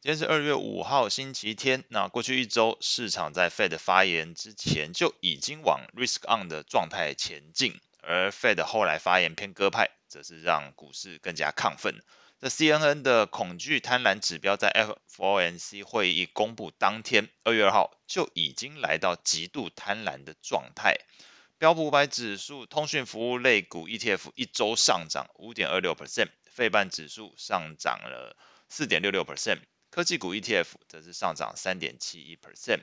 [0.00, 1.82] 今天是二月五号星期天。
[1.88, 12.00] 那过去一周，市场在 Fed 发言之前就已经往 Risk On 的状态前进，而 Fed 后来发言偏鸽派，则是让股市更加亢奋。
[12.38, 14.70] 这 CNN 的恐惧贪婪指标在
[15.16, 20.94] FOMC 会议公布当天，二月二号就已经来到极度贪婪的状态。
[21.58, 28.36] 标普五百指数通讯服务类股 ETF 一周上涨五点二六 percent，费半指数上涨了
[28.68, 29.58] 四点六六 percent。
[29.90, 32.80] 科技股 ETF 则是上涨三点七一 percent。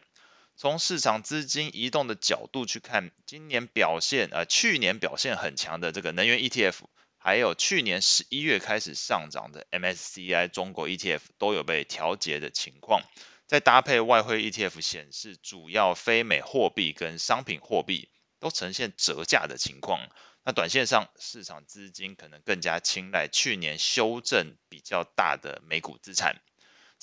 [0.57, 6.75] 从市场资金移动的角度去看，今年表现呃去年表现很强的这个能源 ETF，
[7.17, 13.01] 还有去年十一月开始上涨的 MSCI 中国 ETF 都有被调节的情况。
[13.45, 18.09] 再搭配外汇 ETF 显示，主要非美货币跟商品货币
[18.39, 20.09] 都呈现折价的情况。
[20.43, 26.41] 那短线上市场资金可能更加青睐去年修正比较大的美股资产。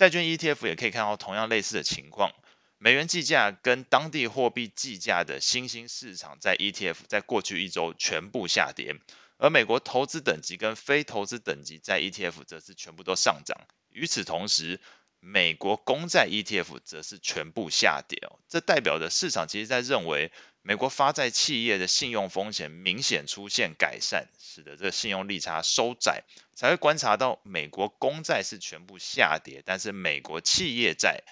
[0.03, 2.33] 债券 ETF 也可以看到同样类似的情况，
[2.79, 8.97] 美元计价跟当地货币计价的新兴市场在 ETF 在过去一周全部下跌，
[9.39, 13.57] 而美国投资等级跟非投资等级在 ETF 则是全部都上涨。
[13.91, 14.81] 与此同时，
[15.25, 26.25] 美国公债 ETF 则是全部下跌哦，这代表着市场其实在认为美国发债企业的信用风险明显出现改善，使得这个信用利差收窄，
[26.57, 31.23] 才会观察到美国公债是全部下跌，但是美国企业债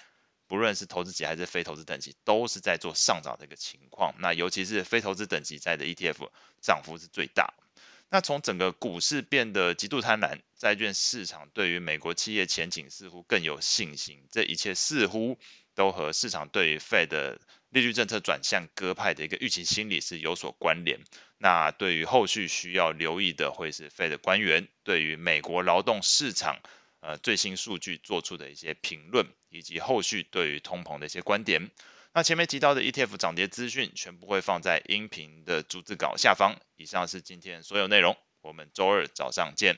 [0.47, 6.29] 不论是投资级还是非投资等级都是在做上涨的一个情况，那尤其是非投资等级债的 ETF
[6.61, 7.53] 涨幅是最大。
[8.13, 15.39] 那从整个股市变得极度贪婪，债券市场对于美国企业前景似乎更有信心，这一切似乎
[15.75, 17.39] 都和市场对于 Fed 的
[17.69, 20.99] 利率政策转向鸽派的一个预期心理是有所关联。
[21.37, 26.59] 那对于后续需要留意的，会是 Fed 官员对于美国劳动市场
[26.99, 31.71] 呃最新数据做出的一些评论，以及后续对于通膨的一些观点。
[32.13, 36.59] 那前面提到的 ETF 涨跌资讯，全部会放在音频的逐字稿下方。
[36.75, 39.77] 以上是今天所有内容，我们周二早上见。